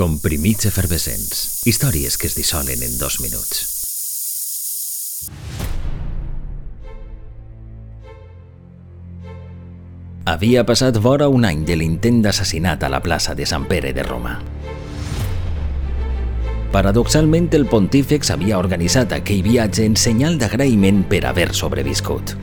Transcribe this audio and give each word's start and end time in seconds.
Comprimits 0.00 0.64
efervescents. 0.64 1.60
Històries 1.68 2.14
que 2.16 2.24
es 2.30 2.32
dissolen 2.32 2.80
en 2.80 2.94
dos 2.96 3.18
minuts. 3.20 3.58
Havia 10.24 10.62
passat 10.64 10.96
vora 11.04 11.28
un 11.28 11.44
any 11.44 11.66
de 11.68 11.76
l'intent 11.76 12.22
d'assassinat 12.24 12.80
a 12.80 12.88
la 12.88 13.02
plaça 13.04 13.34
de 13.36 13.44
Sant 13.44 13.66
Pere 13.68 13.92
de 13.92 14.06
Roma. 14.08 14.38
Paradoxalment, 16.72 17.50
el 17.60 17.68
pontífex 17.68 18.32
havia 18.32 18.56
organitzat 18.56 19.12
aquell 19.18 19.44
viatge 19.44 19.84
en 19.84 20.00
senyal 20.00 20.40
d'agraïment 20.40 21.04
per 21.12 21.26
haver 21.28 21.50
sobreviscut. 21.52 22.38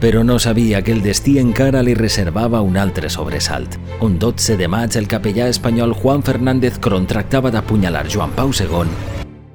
Però 0.00 0.24
no 0.24 0.38
sabia 0.38 0.82
que 0.82 0.92
el 0.92 1.02
destí 1.02 1.38
encara 1.38 1.82
li 1.82 1.94
reservava 1.94 2.60
un 2.60 2.76
altre 2.76 3.08
sobresalt. 3.10 3.78
Un 4.00 4.18
12 4.18 4.58
de 4.60 4.68
maig, 4.68 4.96
el 4.96 5.08
capellà 5.08 5.48
espanyol 5.48 5.94
Juan 5.94 6.22
Fernández 6.22 6.78
contractava 6.78 7.54
d'apunyalar 7.54 8.06
Joan 8.10 8.36
Pau 8.36 8.52
II 8.52 8.94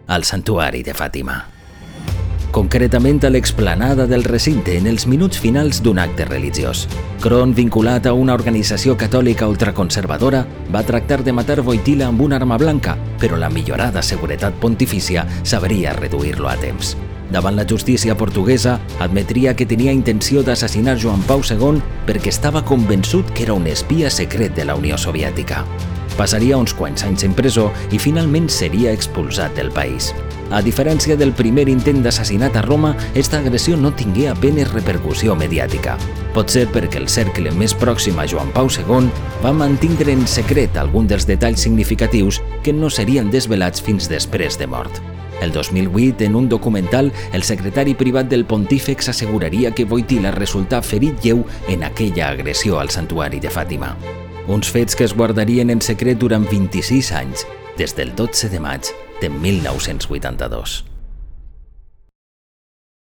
al 0.09 0.23
santuari 0.25 0.81
de 0.81 0.97
Fàtima 0.97 1.44
concretament 2.52 3.23
a 3.23 3.30
l'explanada 3.30 4.07
del 4.07 4.23
recinte 4.23 4.75
en 4.77 4.88
els 4.89 5.05
minuts 5.07 5.39
finals 5.39 5.81
d'un 5.85 5.99
acte 5.99 6.25
religiós. 6.25 6.88
Cron, 7.21 7.53
vinculat 7.55 8.08
a 8.09 8.13
una 8.17 8.33
organització 8.33 8.97
catòlica 8.97 9.47
ultraconservadora, 9.52 10.45
va 10.73 10.83
tractar 10.83 11.21
de 11.23 11.35
matar 11.35 11.61
Voitila 11.61 12.09
amb 12.09 12.21
una 12.25 12.39
arma 12.41 12.58
blanca, 12.58 12.97
però 13.19 13.38
la 13.38 13.52
millorada 13.53 14.02
seguretat 14.02 14.58
pontifícia 14.59 15.27
sabria 15.44 15.94
reduir-lo 15.94 16.49
a 16.49 16.58
temps. 16.58 16.95
Davant 17.29 17.55
la 17.55 17.65
justícia 17.69 18.17
portuguesa, 18.17 18.79
admetria 18.99 19.53
que 19.55 19.67
tenia 19.69 19.93
intenció 19.93 20.41
d'assassinar 20.41 20.97
Joan 20.97 21.21
Pau 21.29 21.43
II 21.45 21.77
perquè 22.07 22.33
estava 22.33 22.63
convençut 22.65 23.29
que 23.35 23.45
era 23.45 23.53
un 23.53 23.67
espia 23.69 24.09
secret 24.09 24.55
de 24.57 24.65
la 24.65 24.75
Unió 24.75 24.97
Soviètica. 24.97 25.61
Passaria 26.17 26.57
uns 26.57 26.73
quants 26.73 27.05
anys 27.05 27.23
en 27.23 27.35
presó 27.38 27.69
i 27.94 27.99
finalment 28.02 28.49
seria 28.49 28.91
expulsat 28.91 29.53
del 29.55 29.69
país. 29.71 30.09
A 30.49 30.63
diferència 30.66 31.13
del 31.16 31.31
primer 31.38 31.67
intent 31.69 32.02
d'assassinat 32.02 32.58
a 32.58 32.63
Roma, 32.66 32.95
esta 33.13 33.38
agressió 33.38 33.77
no 33.77 33.93
tingué 33.93 34.25
apenes 34.31 34.73
repercussió 34.73 35.38
mediàtica. 35.38 35.93
Pot 36.33 36.49
ser 36.49 36.66
perquè 36.73 36.97
el 36.97 37.08
cercle 37.14 37.53
més 37.53 37.77
pròxim 37.77 38.17
a 38.17 38.25
Joan 38.25 38.49
Pau 38.58 38.73
II 38.73 39.14
va 39.45 39.53
mantindre 39.53 40.17
en 40.17 40.25
secret 40.25 40.81
algun 40.81 41.08
dels 41.08 41.30
detalls 41.30 41.61
significatius 41.61 42.41
que 42.66 42.73
no 42.73 42.89
serien 42.89 43.30
desvelats 43.30 43.86
fins 43.86 44.09
després 44.09 44.58
de 44.58 44.67
mort. 44.67 45.02
El 45.42 45.52
2008, 45.52 46.26
en 46.26 46.36
un 46.36 46.50
documental, 46.50 47.14
el 47.34 47.44
secretari 47.44 47.94
privat 47.94 48.28
del 48.28 48.45
pontífex 48.45 49.09
asseguraria 49.09 49.72
que 49.72 49.86
Voitila 49.86 50.34
resultà 50.36 50.82
ferit 50.84 51.23
lleu 51.23 51.45
en 51.68 51.84
aquella 51.88 52.30
agressió 52.30 52.80
al 52.80 52.92
santuari 52.92 53.40
de 53.40 53.52
Fàtima. 53.54 53.95
Uns 54.50 54.70
fets 54.73 54.95
que 54.95 55.08
es 55.08 55.16
guardarien 55.16 55.70
en 55.70 55.82
secret 55.82 56.20
durant 56.20 56.48
26 56.50 57.14
anys, 57.14 57.48
des 57.78 57.95
del 57.95 58.16
12 58.16 58.50
de 58.50 58.60
maig 58.60 58.94
de 59.22 59.30
1982. 59.30 60.89